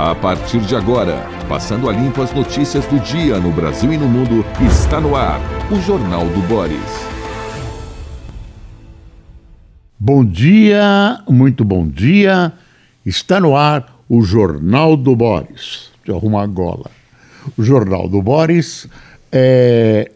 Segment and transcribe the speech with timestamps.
[0.00, 4.08] A partir de agora, passando a limpo as notícias do dia no Brasil e no
[4.08, 5.40] mundo, está no ar
[5.72, 6.78] o Jornal do Boris.
[9.98, 12.52] Bom dia, muito bom dia.
[13.04, 15.90] Está no ar o Jornal do Boris.
[15.96, 16.88] Deixa eu arrumar a gola.
[17.56, 18.86] O Jornal do Boris
[19.32, 20.12] é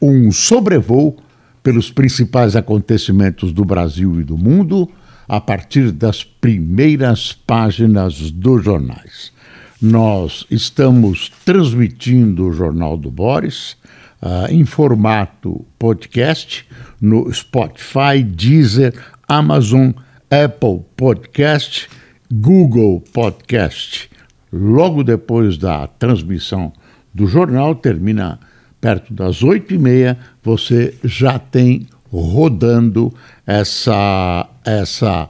[0.00, 1.16] um sobrevoo
[1.60, 4.88] pelos principais acontecimentos do Brasil e do mundo
[5.28, 9.32] a partir das primeiras páginas dos jornais.
[9.80, 13.76] Nós estamos transmitindo o Jornal do Boris
[14.22, 16.66] uh, em formato podcast
[17.00, 18.94] no Spotify, Deezer,
[19.28, 19.90] Amazon,
[20.30, 21.88] Apple Podcast,
[22.32, 24.10] Google Podcast.
[24.52, 26.72] Logo depois da transmissão
[27.12, 28.40] do jornal, termina
[28.80, 31.86] perto das oito e meia, você já tem
[32.20, 33.12] rodando
[33.46, 35.28] essa, essa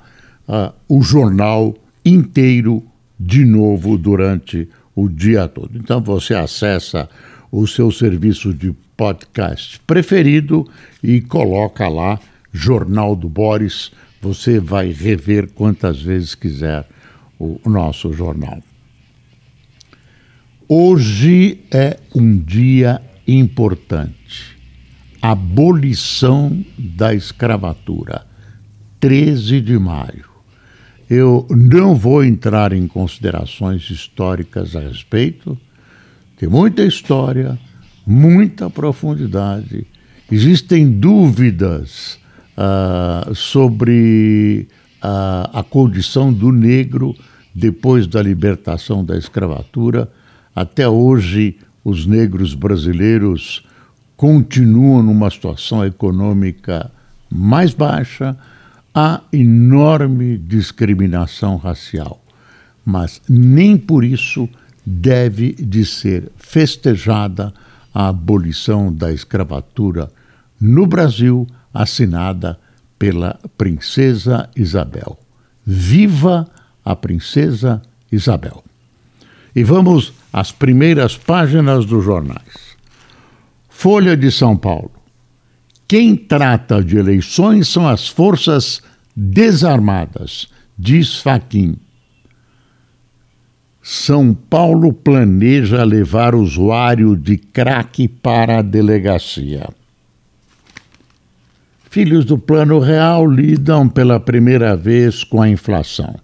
[0.49, 1.75] uh, o jornal
[2.05, 2.83] inteiro
[3.19, 5.79] de novo durante o dia todo.
[5.79, 7.09] Então você acessa
[7.51, 10.69] o seu serviço de podcast preferido
[11.03, 12.21] e coloca lá
[12.53, 13.91] Jornal do Boris.
[14.21, 16.87] Você vai rever quantas vezes quiser
[17.39, 18.63] o nosso jornal.
[20.69, 24.54] Hoje é um dia importante.
[25.27, 28.27] Abolição da escravatura.
[29.01, 30.27] 13 de maio.
[31.09, 35.59] Eu não vou entrar em considerações históricas a respeito.
[36.37, 37.59] Tem muita história,
[38.07, 39.87] muita profundidade.
[40.31, 42.19] Existem dúvidas
[42.59, 44.69] uh, sobre
[45.03, 47.17] uh, a condição do negro
[47.55, 50.07] depois da libertação da escravatura.
[50.55, 53.65] Até hoje, os negros brasileiros
[54.17, 56.91] continuam numa situação econômica
[57.31, 58.37] mais baixa,
[58.95, 62.23] há enorme discriminação racial,
[62.85, 64.49] mas nem por isso
[64.87, 67.53] deve de ser festejada
[67.93, 70.11] a abolição da escravatura
[70.61, 72.59] no Brasil assinada
[72.99, 75.19] pela Princesa Isabel.
[75.67, 76.49] Viva
[76.85, 77.83] a Princesa
[78.13, 78.63] Isabel!
[79.57, 82.74] E vamos às primeiras páginas dos jornais.
[83.77, 84.93] Folha de São Paulo.
[85.87, 88.81] Quem trata de eleições são as forças
[89.15, 90.49] desarmadas,
[90.79, 91.77] diz Faquim.
[93.83, 99.69] São Paulo planeja levar usuário de crack para a delegacia.
[101.91, 106.15] Filhos do Plano Real lidam pela primeira vez com a inflação.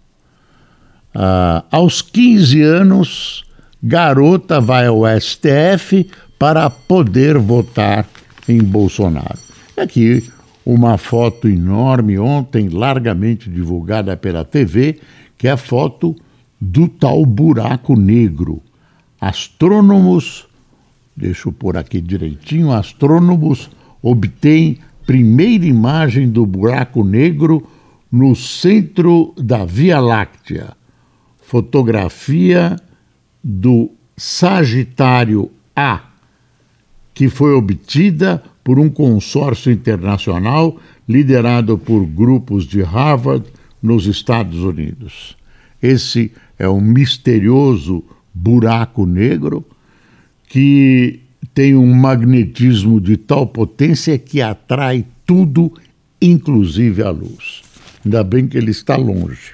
[1.12, 3.44] Ah, aos 15 anos,
[3.82, 6.08] garota vai ao STF
[6.40, 8.08] para poder votar
[8.48, 9.38] em Bolsonaro.
[9.76, 10.26] Aqui
[10.64, 14.98] uma foto enorme ontem, largamente divulgada pela TV,
[15.36, 16.16] que é a foto
[16.58, 18.62] do tal buraco negro.
[19.20, 20.48] Astrônomos,
[21.14, 23.68] deixa eu pôr aqui direitinho, astrônomos
[24.02, 27.68] obtêm primeira imagem do buraco negro
[28.10, 30.74] no centro da Via Láctea.
[31.42, 32.76] Fotografia
[33.44, 36.09] do Sagitário A,
[37.20, 43.44] que foi obtida por um consórcio internacional liderado por grupos de Harvard
[43.82, 45.36] nos Estados Unidos.
[45.82, 49.66] Esse é um misterioso buraco negro
[50.48, 51.20] que
[51.52, 55.70] tem um magnetismo de tal potência que atrai tudo,
[56.22, 57.60] inclusive a luz.
[58.02, 59.52] Ainda bem que ele está longe.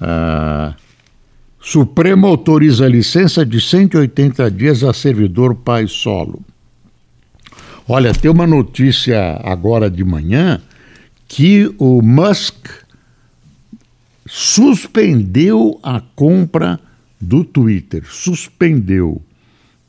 [0.00, 0.76] Ah,
[1.66, 6.40] Supremo autoriza licença de 180 dias a servidor pai solo.
[7.88, 10.62] Olha, tem uma notícia agora de manhã
[11.26, 12.68] que o Musk
[14.24, 16.78] suspendeu a compra
[17.20, 18.04] do Twitter.
[18.08, 19.20] Suspendeu.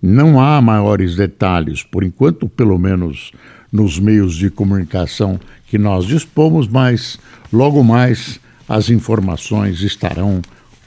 [0.01, 3.31] Não há maiores detalhes, por enquanto, pelo menos
[3.71, 7.19] nos meios de comunicação que nós dispomos, mas
[7.53, 10.41] logo mais as informações estarão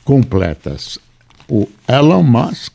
[0.04, 0.98] completas.
[1.48, 2.72] O Elon Musk,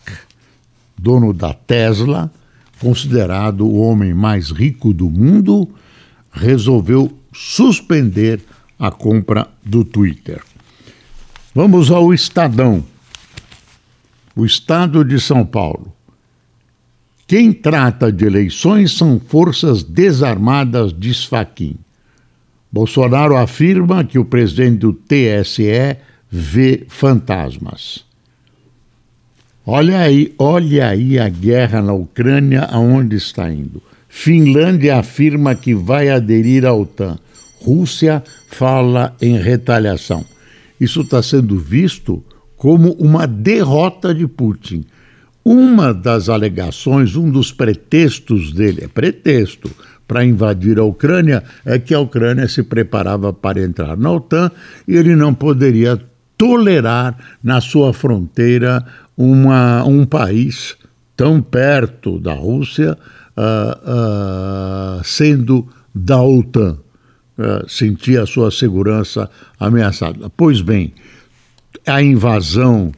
[0.98, 2.32] dono da Tesla,
[2.80, 5.70] considerado o homem mais rico do mundo,
[6.32, 8.42] resolveu suspender
[8.78, 10.42] a compra do Twitter.
[11.54, 12.84] Vamos ao Estadão.
[14.36, 15.94] O Estado de São Paulo.
[17.28, 21.76] Quem trata de eleições são forças desarmadas, diz Faquim.
[22.72, 25.98] Bolsonaro afirma que o presidente do TSE
[26.36, 28.04] vê fantasmas.
[29.66, 33.82] Olha aí, olha aí a guerra na Ucrânia aonde está indo.
[34.10, 37.18] Finlândia afirma que vai aderir à OTAN.
[37.62, 40.26] Rússia fala em retaliação.
[40.80, 42.22] Isso está sendo visto
[42.58, 44.86] como uma derrota de Putin.
[45.44, 49.72] Uma das alegações, um dos pretextos dele, é pretexto,
[50.08, 54.52] para invadir a Ucrânia é que a Ucrânia se preparava para entrar na OTAN
[54.88, 56.00] e ele não poderia
[56.38, 58.86] tolerar na sua fronteira
[59.18, 60.76] uma, um país
[61.16, 62.98] tão perto da Rússia
[63.38, 66.78] uh, uh, sendo da OTAN.
[67.38, 69.30] Uh, a sua segurança
[69.60, 70.30] ameaçada.
[70.36, 70.94] Pois bem,
[71.86, 72.92] a invasão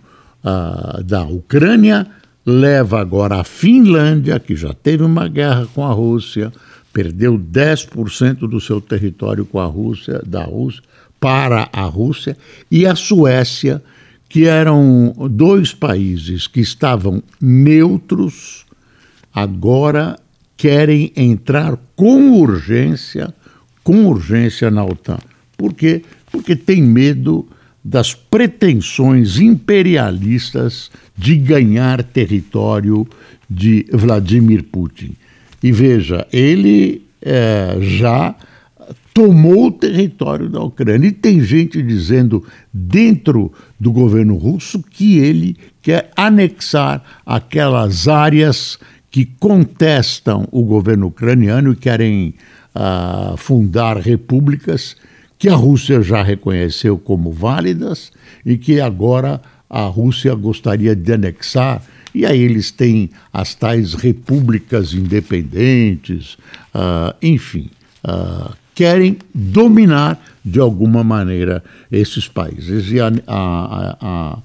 [1.04, 2.08] da Ucrânia
[2.46, 6.54] leva agora a Finlândia, que já teve uma guerra com a Rússia,
[6.98, 10.82] perdeu 10% do seu território com a Rússia, da Rússia,
[11.20, 12.36] para a Rússia,
[12.72, 13.84] e a Suécia,
[14.28, 18.66] que eram dois países que estavam neutros,
[19.32, 20.18] agora
[20.58, 23.32] querem entrar com urgência,
[23.84, 25.20] com urgência na OTAN.
[25.56, 26.02] Por quê?
[26.32, 27.48] Porque tem medo
[27.86, 33.08] das pretensões imperialistas de ganhar território
[33.48, 35.16] de Vladimir Putin.
[35.62, 38.36] E veja, ele é, já
[39.14, 41.08] tomou o território da Ucrânia.
[41.08, 48.78] E tem gente dizendo dentro do governo russo que ele quer anexar aquelas áreas
[49.10, 52.36] que contestam o governo ucraniano e querem
[52.76, 54.96] uh, fundar repúblicas
[55.40, 58.12] que a Rússia já reconheceu como válidas
[58.46, 61.82] e que agora a Rússia gostaria de anexar
[62.18, 66.36] e aí eles têm as tais repúblicas independentes,
[66.74, 67.70] uh, enfim,
[68.04, 72.92] uh, querem dominar de alguma maneira esses países.
[72.92, 74.38] E a, a, a,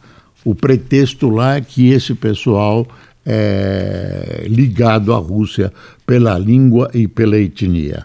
[0.45, 2.87] o pretexto lá é que esse pessoal
[3.25, 5.73] é ligado à Rússia
[6.05, 8.05] pela língua e pela etnia.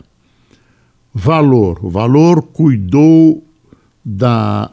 [1.13, 1.83] Valor.
[1.83, 3.43] O valor cuidou
[4.05, 4.71] da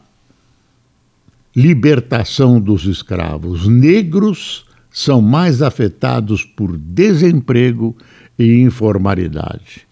[1.56, 4.64] libertação dos escravos negros
[4.94, 7.96] são mais afetados por desemprego
[8.38, 9.82] e informalidade.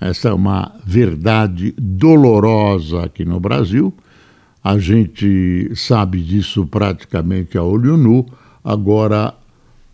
[0.00, 3.92] Essa é uma verdade dolorosa aqui no Brasil.
[4.64, 8.24] A gente sabe disso praticamente a olho nu.
[8.64, 9.34] Agora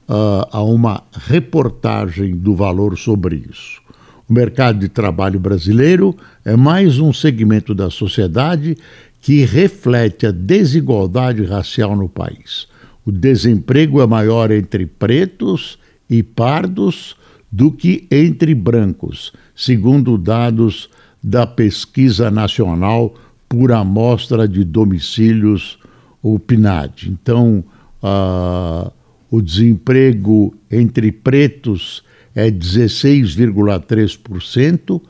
[0.09, 3.82] uh, há uma reportagem do valor sobre isso.
[4.29, 8.79] O mercado de trabalho brasileiro é mais um segmento da sociedade
[9.20, 12.70] que reflete a desigualdade racial no país.
[13.04, 15.78] O desemprego é maior entre pretos
[16.08, 17.16] e pardos
[17.50, 20.88] do que entre brancos, segundo dados
[21.22, 23.14] da Pesquisa Nacional
[23.49, 25.78] por Amostra de Domicílios,
[26.22, 27.10] o PNAD.
[27.10, 27.62] Então,
[28.02, 28.90] uh,
[29.31, 32.02] o desemprego entre pretos
[32.34, 35.02] é 16,3%,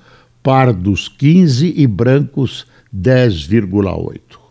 [0.43, 4.42] pardos 15% e brancos 10,8%.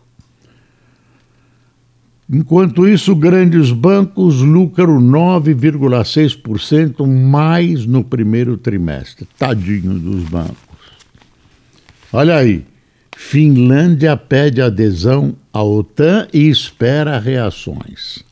[2.34, 9.28] Enquanto isso, grandes bancos lucram 9,6% mais no primeiro trimestre.
[9.38, 10.56] Tadinho dos bancos.
[12.10, 12.64] Olha aí,
[13.14, 18.24] Finlândia pede adesão à OTAN e espera reações.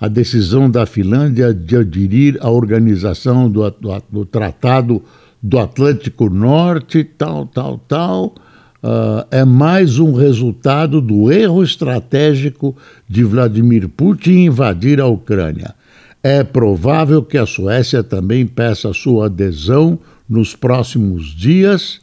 [0.00, 5.00] A decisão da Finlândia de aderir à organização do, do, do Tratado
[5.40, 8.34] do Atlântico Norte, tal, tal, tal
[8.82, 12.76] uh, é mais um resultado do erro estratégico
[13.08, 15.74] de Vladimir Putin invadir a Ucrânia.
[16.22, 19.98] É provável que a Suécia também peça sua adesão
[20.28, 22.00] nos próximos dias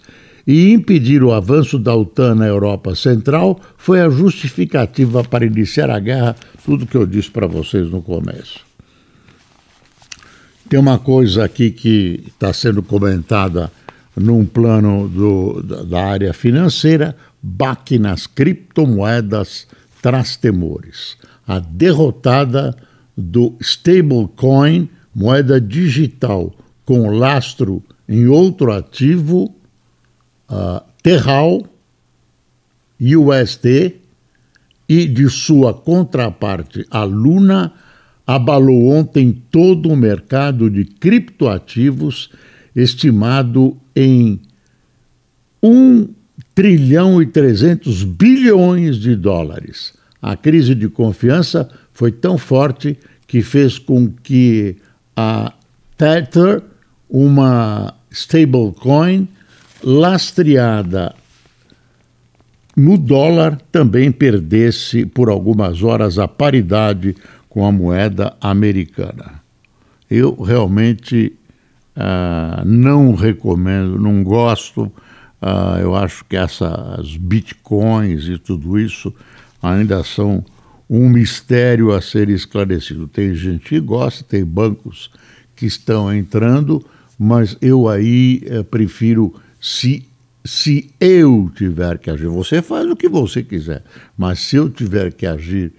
[0.47, 5.99] e impedir o avanço da OTAN na Europa Central foi a justificativa para iniciar a
[5.99, 8.59] guerra, tudo que eu disse para vocês no começo.
[10.69, 13.71] Tem uma coisa aqui que está sendo comentada
[14.15, 19.67] num plano do, da área financeira, baque nas criptomoedas
[20.01, 21.17] traz temores.
[21.47, 22.75] A derrotada
[23.15, 26.53] do stablecoin, moeda digital
[26.85, 29.53] com lastro em outro ativo,
[30.49, 31.63] uh, Terral,
[32.99, 33.95] USD,
[34.87, 37.73] e de sua contraparte, a Luna,
[38.25, 42.29] abalou ontem todo o mercado de criptoativos
[42.75, 44.39] estimado em
[45.63, 46.07] 1
[46.53, 49.93] trilhão e 300 bilhões de dólares.
[50.21, 54.77] A crise de confiança foi tão forte que fez com que
[55.15, 55.53] a
[55.97, 56.61] Tether,
[57.09, 59.27] uma stablecoin
[59.83, 61.13] lastreada
[62.75, 67.15] no dólar, também perdesse por algumas horas a paridade
[67.47, 69.41] com a moeda americana.
[70.09, 71.33] Eu realmente
[71.95, 74.91] Uh, não recomendo, não gosto.
[75.41, 79.13] Uh, eu acho que essas bitcoins e tudo isso
[79.61, 80.43] ainda são
[80.89, 83.07] um mistério a ser esclarecido.
[83.07, 85.09] Tem gente que gosta, tem bancos
[85.55, 86.85] que estão entrando,
[87.17, 90.07] mas eu aí é, prefiro, se,
[90.43, 93.83] se eu tiver que agir, você faz o que você quiser,
[94.17, 95.71] mas se eu tiver que agir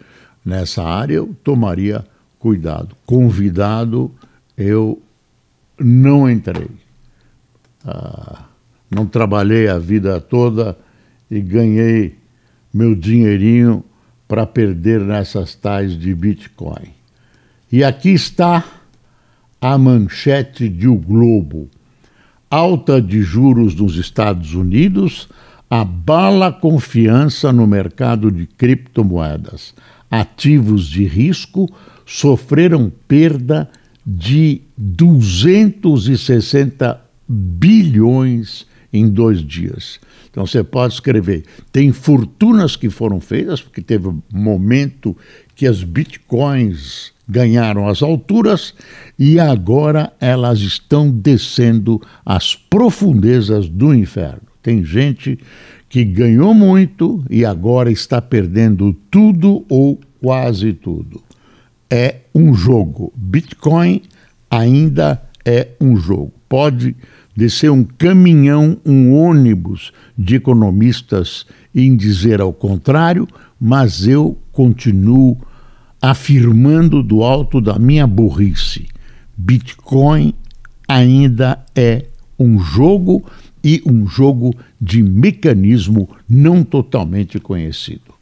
[0.44, 2.04] nessa área, eu tomaria
[2.38, 2.96] cuidado.
[3.04, 4.10] Convidado,
[4.56, 5.00] eu
[5.78, 6.68] não entrei.
[7.84, 8.44] Ah,
[8.90, 10.76] não trabalhei a vida toda
[11.30, 12.16] e ganhei
[12.72, 13.84] meu dinheirinho
[14.28, 16.94] para perder nessas tais de Bitcoin.
[17.70, 18.64] E aqui está
[19.60, 21.68] a manchete de O Globo.
[22.50, 25.28] Alta de juros nos Estados Unidos
[25.68, 29.74] abala confiança no mercado de criptomoedas.
[30.10, 31.68] Ativos de risco
[32.04, 39.98] sofreram perda de 260 bilhões em dois dias.
[40.30, 41.42] Então você pode escrever.
[41.72, 45.16] Tem fortunas que foram feitas, porque teve um momento
[45.54, 48.72] que as bitcoins ganharam as alturas
[49.18, 54.42] e agora elas estão descendo às profundezas do inferno.
[54.62, 55.38] Tem gente
[55.88, 61.22] que ganhou muito e agora está perdendo tudo ou quase tudo.
[61.90, 63.12] É um jogo.
[63.16, 64.02] Bitcoin
[64.50, 66.32] ainda é um jogo.
[66.48, 66.96] Pode
[67.36, 73.28] de ser um caminhão, um ônibus de economistas em dizer ao contrário,
[73.60, 75.38] mas eu continuo
[76.00, 78.86] afirmando do alto da minha burrice:
[79.36, 80.32] Bitcoin
[80.88, 82.06] ainda é
[82.38, 83.24] um jogo
[83.62, 88.15] e um jogo de mecanismo não totalmente conhecido.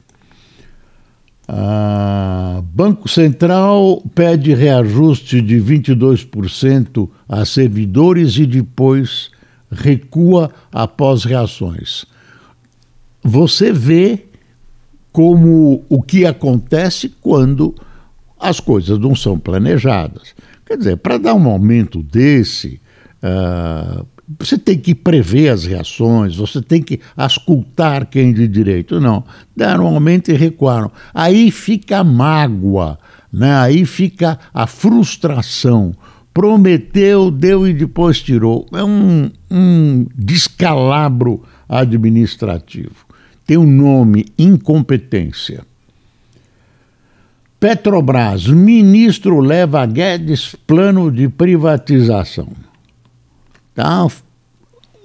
[1.46, 9.30] Ah, Banco Central pede reajuste de 22% a servidores e depois
[9.70, 12.06] recua após reações.
[13.22, 14.24] Você vê
[15.12, 17.74] como o que acontece quando
[18.38, 20.34] as coisas não são planejadas.
[20.66, 22.80] Quer dizer, para dar um aumento desse,
[23.22, 24.04] uh,
[24.38, 29.00] você tem que prever as reações, você tem que ascultar quem de direito.
[29.00, 30.90] Não, deram um aumento e recuaram.
[31.12, 32.98] Aí fica a mágoa,
[33.32, 33.54] né?
[33.56, 35.94] aí fica a frustração.
[36.32, 38.66] Prometeu, deu e depois tirou.
[38.72, 43.06] É um, um descalabro administrativo.
[43.46, 45.64] Tem o um nome: incompetência.
[47.60, 52.48] Petrobras, ministro leva Guedes plano de privatização.
[53.74, 54.06] Tá?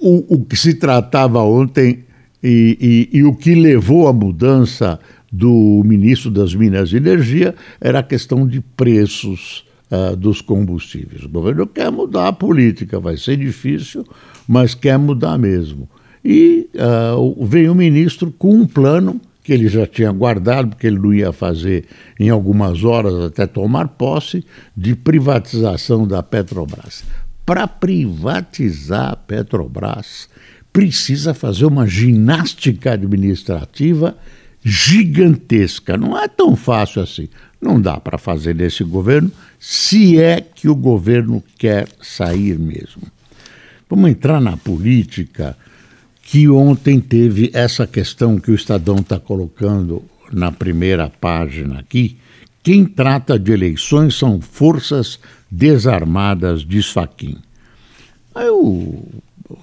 [0.00, 2.04] O, o que se tratava ontem
[2.42, 4.98] e, e, e o que levou à mudança
[5.30, 11.24] do ministro das Minas e Energia era a questão de preços uh, dos combustíveis.
[11.24, 14.04] O governo quer mudar a política, vai ser difícil,
[14.48, 15.88] mas quer mudar mesmo.
[16.24, 20.98] E uh, vem o ministro com um plano que ele já tinha guardado, porque ele
[20.98, 21.86] não ia fazer
[22.18, 24.44] em algumas horas até tomar posse,
[24.76, 27.04] de privatização da Petrobras
[27.50, 30.28] para privatizar a Petrobras,
[30.72, 34.16] precisa fazer uma ginástica administrativa
[34.62, 35.96] gigantesca.
[35.96, 37.28] Não é tão fácil assim.
[37.60, 43.02] Não dá para fazer nesse governo, se é que o governo quer sair mesmo.
[43.88, 45.56] Vamos entrar na política,
[46.22, 52.16] que ontem teve essa questão que o Estadão está colocando na primeira página aqui.
[52.62, 55.18] Quem trata de eleições são forças
[55.50, 57.36] desarmadas, diz Faquim.
[58.34, 59.02] Aí o,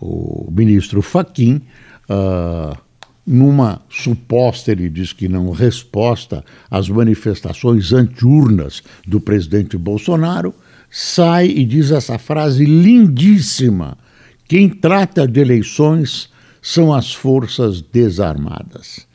[0.01, 1.61] o ministro Faquim,
[2.09, 2.77] uh,
[3.25, 10.53] numa suposta, ele diz que não, resposta às manifestações antiurnas do presidente Bolsonaro,
[10.89, 13.97] sai e diz essa frase lindíssima:
[14.47, 16.29] quem trata de eleições
[16.61, 19.06] são as forças desarmadas.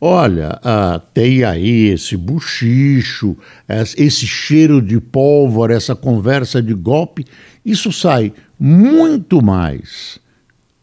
[0.00, 3.36] Olha, ah, tem aí esse buchicho,
[3.96, 7.24] esse cheiro de pólvora, essa conversa de golpe,
[7.64, 10.20] isso sai muito mais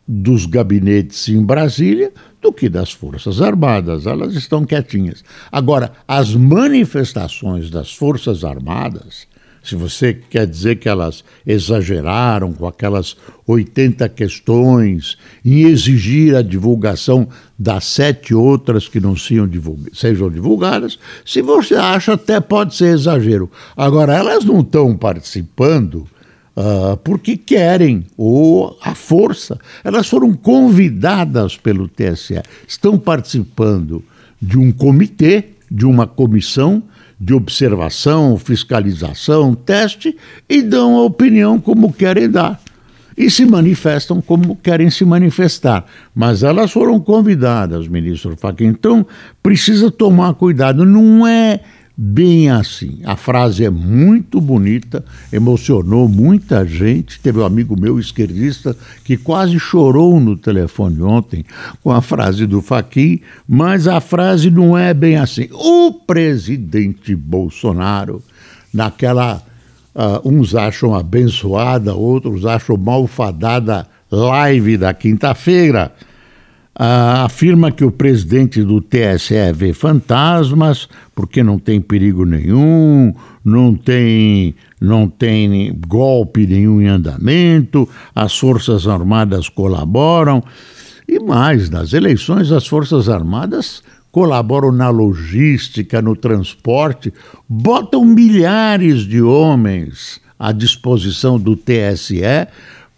[0.07, 4.05] dos gabinetes em Brasília do que das Forças Armadas.
[4.05, 5.23] Elas estão quietinhas.
[5.51, 9.27] Agora, as manifestações das Forças Armadas
[9.65, 13.17] se você quer dizer que elas exageraram com aquelas
[13.47, 20.99] 80 questões em exigir a divulgação das sete outras que não sejam, divulga sejam divulgadas,
[21.25, 23.49] se você acha, até pode ser exagero.
[23.75, 26.07] Agora, elas não estão participando.
[26.57, 29.59] Uh, porque querem, ou a força.
[29.83, 34.01] Elas foram convidadas pelo TSE, estão participando
[34.41, 36.81] de um comitê, de uma comissão
[37.19, 40.15] de observação, fiscalização, teste
[40.49, 42.59] e dão a opinião como querem dar.
[43.17, 45.85] e se manifestam como querem se manifestar.
[46.13, 48.65] Mas elas foram convidadas, ministro Fachin.
[48.65, 49.05] Então,
[49.41, 50.85] precisa tomar cuidado.
[50.85, 51.61] Não é
[51.97, 52.99] bem assim.
[53.05, 57.19] A frase é muito bonita, emocionou muita gente.
[57.19, 61.45] Teve um amigo meu esquerdista que quase chorou no telefone ontem
[61.83, 65.47] com a frase do Fachin, mas a frase não é bem assim.
[65.51, 68.21] O presidente Bolsonaro,
[68.73, 69.41] naquela
[69.97, 75.93] Uh, uns acham abençoada, outros acham malfadada live da quinta-feira.
[76.77, 83.13] Uh, afirma que o presidente do TSE vê fantasmas porque não tem perigo nenhum,
[83.45, 90.43] não tem, não tem golpe nenhum em andamento, as Forças Armadas colaboram.
[91.07, 97.13] E mais, nas eleições, as Forças Armadas colaboram na logística, no transporte,
[97.47, 102.21] botam milhares de homens à disposição do TSE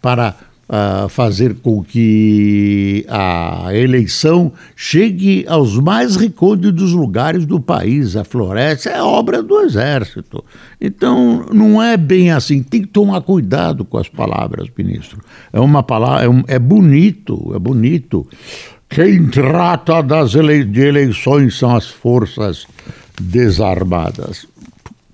[0.00, 0.34] para
[0.68, 8.16] uh, fazer com que a eleição chegue aos mais recônditos lugares do país.
[8.16, 10.44] A floresta é obra do Exército.
[10.80, 12.62] Então, não é bem assim.
[12.62, 15.20] Tem que tomar cuidado com as palavras, ministro.
[15.52, 18.26] É uma palavra, é, um, é bonito, é bonito.
[18.88, 22.66] Quem trata das ele de eleições são as forças
[23.20, 24.46] desarmadas.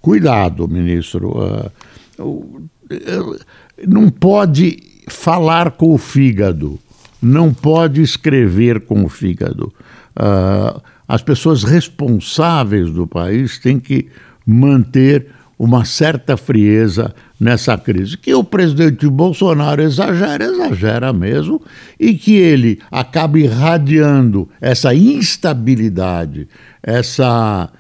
[0.00, 1.70] Cuidado, ministro.
[2.18, 3.38] Uh,
[3.86, 6.78] não pode falar com o fígado,
[7.20, 9.72] não pode escrever com o fígado.
[10.16, 14.08] Uh, as pessoas responsáveis do país têm que
[14.46, 15.26] manter
[15.58, 18.16] uma certa frieza nessa crise.
[18.16, 21.62] Que o presidente Bolsonaro exagera, exagera mesmo,
[21.98, 26.48] e que ele acabe irradiando essa instabilidade,
[26.82, 27.70] essa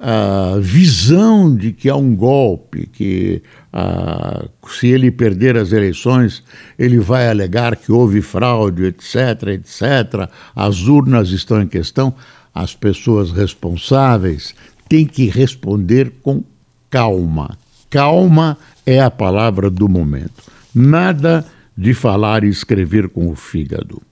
[0.00, 3.42] uh, visão de que há um golpe, que
[3.72, 6.42] uh, se ele perder as eleições,
[6.78, 12.14] ele vai alegar que houve fraude, etc., etc., as urnas estão em questão.
[12.54, 14.54] As pessoas responsáveis
[14.88, 16.42] têm que responder com
[16.88, 17.56] calma.
[17.88, 20.50] Calma é a palavra do momento.
[20.74, 21.44] Nada
[21.76, 24.02] de falar e escrever com o fígado.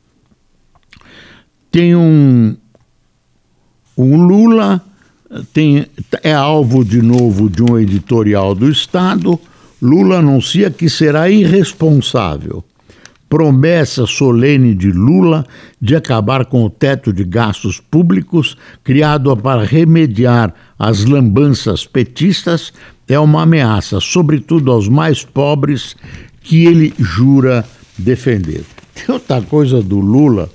[1.70, 2.56] Tem um,
[3.96, 4.82] um Lula
[5.52, 5.86] tem,
[6.22, 9.38] é alvo de novo de um editorial do Estado.
[9.80, 12.64] Lula anuncia que será irresponsável.
[13.28, 15.46] Promessa solene de Lula
[15.80, 22.72] de acabar com o teto de gastos públicos criado para remediar as lambanças petistas
[23.06, 25.94] é uma ameaça, sobretudo aos mais pobres,
[26.42, 27.64] que ele jura
[27.96, 28.64] defender.
[28.94, 30.50] Tem outra coisa do Lula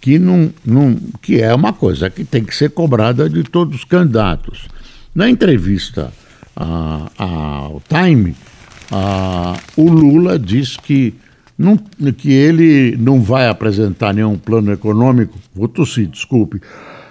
[0.00, 3.84] que, não, não, que é uma coisa que tem que ser cobrada de todos os
[3.84, 4.66] candidatos.
[5.14, 6.12] Na entrevista
[6.56, 8.34] ao Time,
[9.76, 11.14] o Lula diz que,
[11.58, 15.38] não, que ele não vai apresentar nenhum plano econômico.
[15.54, 16.60] Vou tossir, desculpe.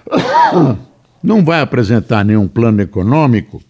[1.21, 3.61] Não vai apresentar nenhum plano econômico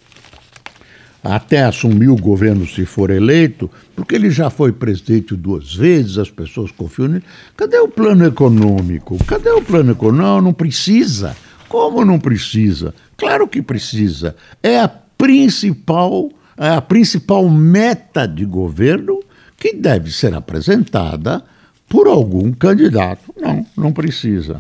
[1.24, 6.30] até assumir o governo se for eleito, porque ele já foi presidente duas vezes, as
[6.30, 7.24] pessoas confiam nele.
[7.58, 9.18] Cadê o plano econômico?
[9.26, 10.24] Cadê o plano econômico?
[10.24, 11.36] Não, não precisa.
[11.68, 12.94] Como não precisa?
[13.18, 14.36] Claro que precisa.
[14.64, 19.20] É a principal, é a principal meta de governo
[19.58, 21.44] que deve ser apresentada
[21.88, 23.34] por algum candidato.
[23.38, 24.60] Não, não precisa.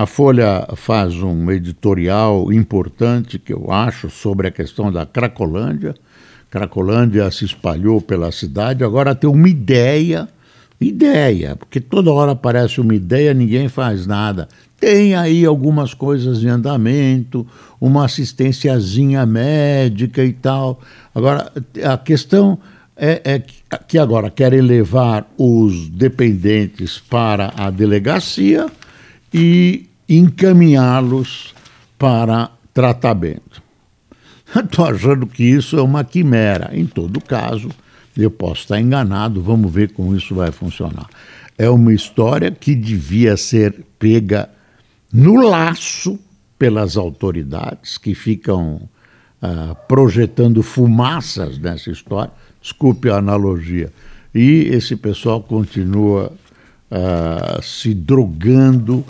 [0.00, 5.94] A Folha faz um editorial importante, que eu acho, sobre a questão da Cracolândia.
[6.48, 10.26] Cracolândia se espalhou pela cidade, agora tem uma ideia,
[10.80, 14.48] ideia, porque toda hora aparece uma ideia, ninguém faz nada.
[14.80, 17.46] Tem aí algumas coisas em andamento,
[17.78, 20.80] uma assistênciazinha médica e tal.
[21.14, 21.52] Agora,
[21.84, 22.58] a questão
[22.96, 23.42] é, é
[23.86, 28.66] que agora querem levar os dependentes para a delegacia
[29.30, 31.54] e encaminhá-los
[31.96, 33.62] para tratamento.
[34.54, 36.70] Estou achando que isso é uma quimera.
[36.72, 37.68] Em todo caso,
[38.16, 41.08] eu posso estar enganado, vamos ver como isso vai funcionar.
[41.56, 44.50] É uma história que devia ser pega
[45.12, 46.18] no laço
[46.58, 48.88] pelas autoridades que ficam
[49.42, 52.32] uh, projetando fumaças nessa história.
[52.60, 53.92] Desculpe a analogia.
[54.34, 56.32] E esse pessoal continua
[56.90, 59.04] uh, se drogando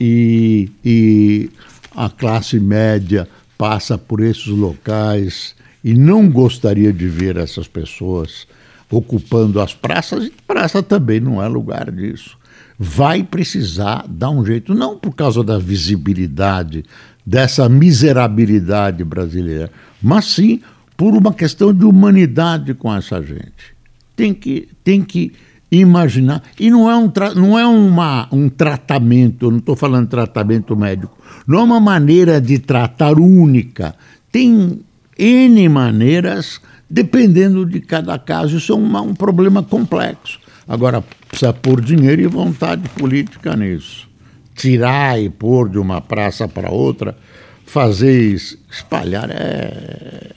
[0.00, 1.50] e, e
[1.94, 8.46] a classe média passa por esses locais e não gostaria de ver essas pessoas
[8.90, 12.36] ocupando as praças, e praça também não é lugar disso.
[12.78, 16.84] Vai precisar dar um jeito, não por causa da visibilidade
[17.24, 19.70] dessa miserabilidade brasileira,
[20.02, 20.60] mas sim
[20.96, 23.74] por uma questão de humanidade com essa gente.
[24.14, 25.32] Tem que, tem que
[25.70, 26.42] imaginar.
[26.58, 31.16] E não é um, não é uma, um tratamento, eu não estou falando tratamento médico,
[31.46, 33.94] não é uma maneira de tratar única.
[34.30, 34.80] Tem
[35.18, 38.56] N maneiras, dependendo de cada caso.
[38.56, 40.38] Isso é uma, um problema complexo.
[40.68, 44.08] Agora, precisa pôr dinheiro e vontade política nisso.
[44.54, 47.16] Tirar e pôr de uma praça para outra,
[47.64, 48.34] fazer
[48.70, 50.32] espalhar é,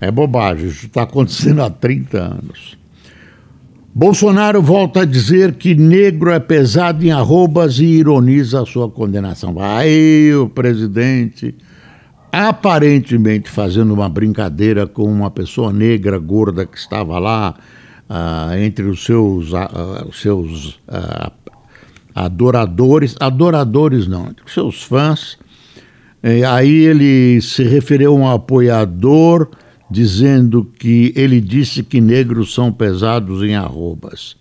[0.00, 0.68] é bobagem.
[0.68, 2.76] Isso está acontecendo há 30 anos.
[3.98, 9.58] Bolsonaro volta a dizer que negro é pesado em arrobas e ironiza a sua condenação.
[9.58, 11.54] Aí o presidente,
[12.30, 17.54] aparentemente fazendo uma brincadeira com uma pessoa negra gorda que estava lá
[18.10, 21.32] uh, entre os seus, uh, os seus uh,
[22.14, 25.38] adoradores, adoradores não, os seus fãs.
[26.52, 29.48] Aí ele se referiu a um apoiador
[29.90, 34.36] dizendo que ele disse que negros são pesados em arrobas.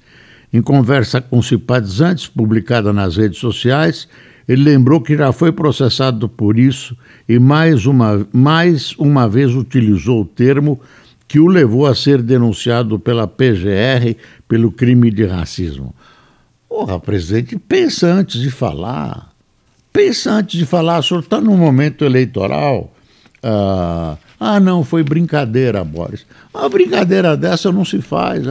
[0.52, 4.08] Em conversa com simpatizantes, publicada nas redes sociais,
[4.48, 6.96] ele lembrou que já foi processado por isso
[7.28, 10.80] e mais uma, mais uma vez utilizou o termo
[11.28, 14.16] que o levou a ser denunciado pela PGR
[14.48, 15.94] pelo crime de racismo.
[16.70, 19.32] Porra, presidente, pensa antes de falar.
[19.92, 21.00] Pensa antes de falar.
[21.00, 22.94] O senhor está num momento eleitoral.
[23.42, 26.26] Ah, ah, não, foi brincadeira, Boris.
[26.54, 28.44] Uma brincadeira dessa não se faz.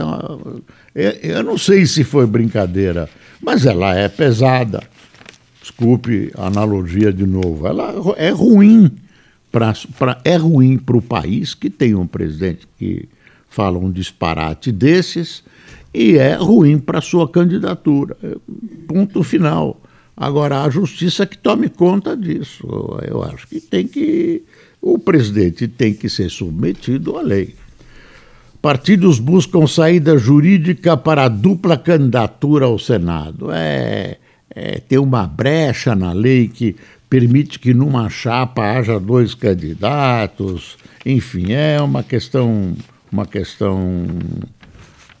[0.95, 3.09] É eu não sei se foi brincadeira,
[3.41, 4.83] mas ela é pesada.
[5.61, 7.67] Desculpe a analogia de novo.
[7.67, 8.91] Ela é ruim.
[9.51, 9.73] Pra,
[10.25, 13.07] é ruim para o país que tem um presidente que
[13.47, 15.43] fala um disparate desses
[15.93, 18.17] e é ruim para sua candidatura.
[18.85, 19.79] Ponto final.
[20.17, 22.67] Agora, a justiça que tome conta disso.
[23.07, 24.43] Eu acho que tem que
[24.85, 27.55] o presidente tem que ser submetido à lei.
[28.61, 33.51] Partidos buscam saída jurídica para a dupla candidatura ao Senado.
[33.51, 34.17] É,
[34.47, 36.75] é ter uma brecha na lei que
[37.09, 40.77] permite que numa chapa haja dois candidatos.
[41.03, 42.75] Enfim, é uma questão,
[43.11, 44.05] uma questão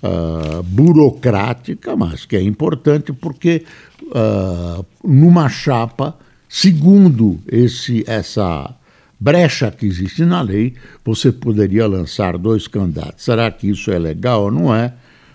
[0.03, 3.63] uh, burocrática, mas que é importante porque
[4.03, 6.15] uh, numa chapa,
[6.47, 8.75] segundo esse, essa
[9.19, 10.73] brecha que existe na lei,
[11.03, 13.23] você poderia lançar dois candidatos.
[13.23, 14.93] Será que isso é legal ou não é?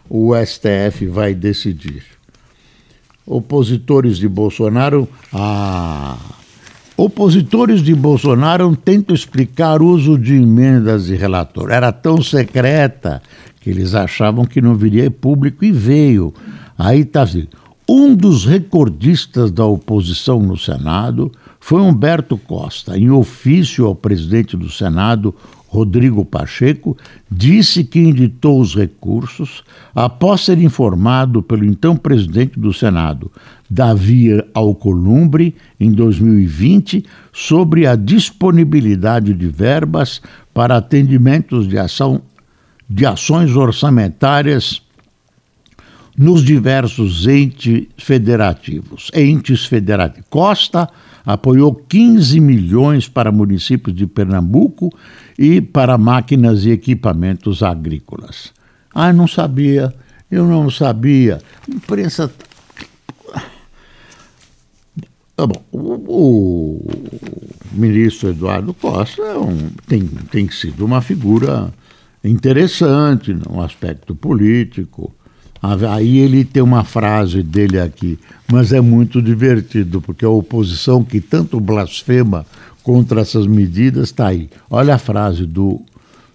[0.09, 2.03] O STF vai decidir.
[3.27, 5.09] Opositores de Bolsonaro.
[5.33, 6.17] Ah,
[6.97, 11.71] opositores de Bolsonaro tentam explicar o uso de emendas de relator.
[11.71, 13.23] Era tão secreta
[13.61, 16.35] que eles achavam que não viria público e veio.
[16.77, 17.47] Aí está assim.
[17.89, 24.71] Um dos recordistas da oposição no Senado foi Humberto Costa, em ofício ao presidente do
[24.71, 25.35] Senado,
[25.69, 26.97] Rodrigo Pacheco,
[27.31, 29.63] disse que inditou os recursos
[29.95, 33.31] após ser informado pelo então presidente do Senado,
[33.71, 40.21] Davi Alcolumbre, em 2020, sobre a disponibilidade de verbas
[40.53, 42.21] para atendimentos de, ação,
[42.89, 44.83] de ações orçamentárias
[46.19, 49.09] nos diversos entes federativos.
[49.15, 50.27] Entes federativos.
[50.29, 50.89] Costa
[51.25, 54.91] apoiou 15 milhões para municípios de Pernambuco
[55.39, 58.53] e para máquinas e equipamentos agrícolas.
[58.95, 59.95] Ah, não sabia,
[60.31, 61.41] eu não sabia.
[61.69, 62.31] Imprensa.
[65.37, 66.85] Tá bom, o,
[67.73, 71.73] ministro Eduardo Costa é um, tem, tem sido uma figura
[72.23, 75.15] interessante no aspecto político
[75.63, 78.19] Aí ele tem uma frase dele aqui,
[78.51, 82.47] mas é muito divertido, porque a oposição que tanto blasfema
[82.83, 84.49] contra essas medidas está aí.
[84.71, 85.83] Olha a frase do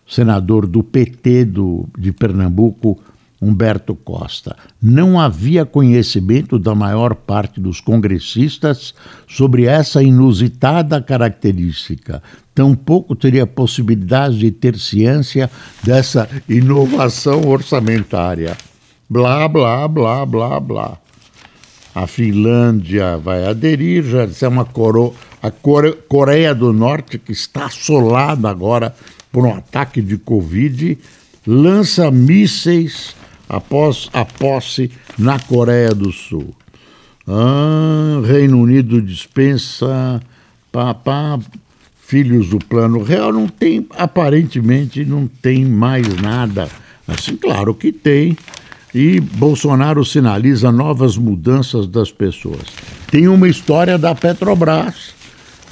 [0.08, 3.00] senador do PT do, de Pernambuco,
[3.42, 4.56] Humberto Costa.
[4.80, 8.94] Não havia conhecimento da maior parte dos congressistas
[9.28, 12.22] sobre essa inusitada característica.
[12.54, 15.50] Tampouco teria possibilidade de ter ciência
[15.84, 18.56] dessa inovação orçamentária
[19.10, 20.98] blá, blá, blá, blá, blá.
[21.94, 25.14] A Finlândia vai aderir, já é uma coro...
[25.42, 28.94] a Coreia do Norte, que está assolada agora
[29.32, 30.98] por um ataque de Covid,
[31.48, 33.16] lança mísseis
[33.48, 36.54] após a posse na Coreia do Sul.
[37.28, 40.22] Ah, Reino Unido dispensa
[40.72, 41.40] papá,
[42.06, 46.70] filhos do plano real, não tem, aparentemente não tem mais nada.
[47.08, 48.38] Assim, claro que tem,
[48.96, 52.62] e Bolsonaro sinaliza novas mudanças das pessoas.
[53.12, 55.14] Tem uma história da Petrobras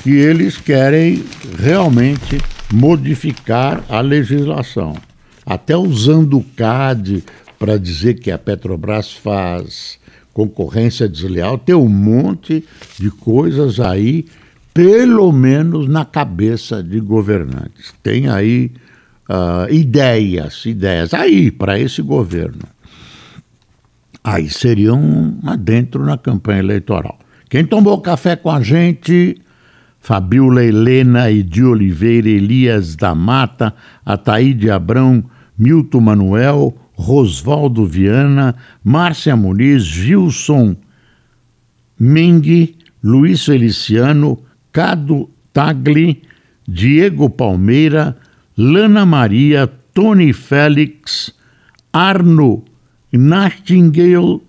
[0.03, 1.23] que eles querem
[1.57, 2.37] realmente
[2.73, 4.97] modificar a legislação,
[5.45, 7.23] até usando o CAD
[7.57, 9.97] para dizer que a Petrobras faz
[10.33, 12.65] concorrência desleal, tem um monte
[12.99, 14.25] de coisas aí,
[14.73, 17.93] pelo menos na cabeça de governantes.
[18.03, 18.69] Tem aí
[19.29, 22.72] uh, ideias, ideias aí para esse governo.
[24.23, 27.19] Aí seriam adentro na campanha eleitoral.
[27.49, 29.37] Quem tomou café com a gente
[29.99, 33.73] Fabiola Helena e Oliveira, Elias da Mata,
[34.05, 35.23] Ataíde Abrão,
[35.57, 40.75] Milton Manuel, Rosvaldo Viana, Márcia Muniz, Gilson
[41.99, 44.39] Ming, Luiz Feliciano,
[44.71, 46.21] Cado Tagli,
[46.67, 48.17] Diego Palmeira,
[48.57, 51.33] Lana Maria, Tony Félix,
[51.93, 52.65] Arno
[53.17, 54.41] Nightingale,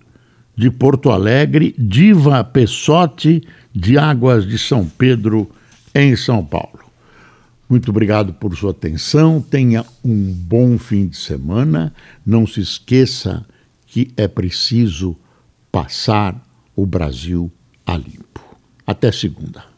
[0.55, 5.49] de Porto Alegre, Diva Pessotti, de Águas de São Pedro,
[5.93, 6.79] em São Paulo.
[7.69, 9.41] Muito obrigado por sua atenção.
[9.41, 11.93] Tenha um bom fim de semana.
[12.25, 13.45] Não se esqueça
[13.87, 15.15] que é preciso
[15.71, 16.39] passar
[16.75, 17.51] o Brasil
[17.85, 18.41] a limpo.
[18.85, 19.74] Até segunda.